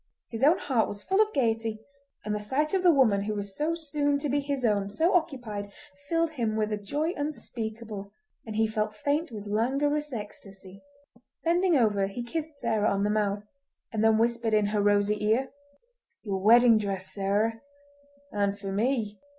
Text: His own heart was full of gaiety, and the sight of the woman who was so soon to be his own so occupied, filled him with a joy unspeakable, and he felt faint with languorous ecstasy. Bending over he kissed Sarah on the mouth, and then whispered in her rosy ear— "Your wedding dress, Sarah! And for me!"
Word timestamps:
His 0.31 0.43
own 0.43 0.57
heart 0.57 0.87
was 0.87 1.03
full 1.03 1.21
of 1.21 1.31
gaiety, 1.31 1.79
and 2.25 2.33
the 2.33 2.39
sight 2.39 2.73
of 2.73 2.81
the 2.81 2.89
woman 2.91 3.21
who 3.25 3.35
was 3.35 3.55
so 3.55 3.75
soon 3.75 4.17
to 4.17 4.29
be 4.29 4.39
his 4.39 4.65
own 4.65 4.89
so 4.89 5.13
occupied, 5.13 5.71
filled 6.09 6.31
him 6.31 6.55
with 6.55 6.73
a 6.73 6.77
joy 6.77 7.13
unspeakable, 7.15 8.11
and 8.43 8.55
he 8.55 8.65
felt 8.65 8.95
faint 8.95 9.31
with 9.31 9.45
languorous 9.45 10.11
ecstasy. 10.11 10.81
Bending 11.43 11.77
over 11.77 12.07
he 12.07 12.23
kissed 12.23 12.57
Sarah 12.57 12.89
on 12.89 13.03
the 13.03 13.11
mouth, 13.11 13.43
and 13.93 14.03
then 14.03 14.17
whispered 14.17 14.55
in 14.55 14.65
her 14.73 14.81
rosy 14.81 15.23
ear— 15.23 15.51
"Your 16.23 16.41
wedding 16.41 16.79
dress, 16.79 17.13
Sarah! 17.13 17.61
And 18.31 18.57
for 18.57 18.71
me!" 18.71 19.19